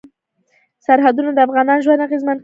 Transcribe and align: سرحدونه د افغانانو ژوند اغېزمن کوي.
سرحدونه 0.85 1.29
د 1.33 1.37
افغانانو 1.45 1.83
ژوند 1.85 2.03
اغېزمن 2.07 2.35
کوي. 2.37 2.39